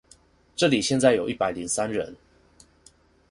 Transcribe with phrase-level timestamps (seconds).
[0.55, 2.15] 這裡現在有一百零三人